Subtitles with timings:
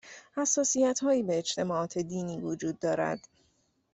[0.37, 3.27] حساسیتهایی به اجتماعات دینی وجود دارد